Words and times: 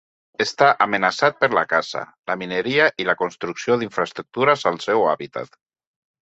Està 0.43 0.67
amenaçat 0.85 1.35
per 1.43 1.49
la 1.55 1.63
caça, 1.73 2.01
la 2.31 2.37
mineria 2.43 2.87
i 3.03 3.07
la 3.11 3.15
construcció 3.21 3.77
d'infraestructures 3.83 4.65
al 4.73 4.81
seu 4.87 5.07
hàbitat. 5.13 5.57